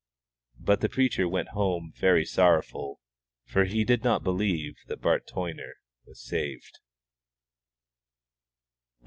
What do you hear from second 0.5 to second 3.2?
But the preacher went home very sorrowful,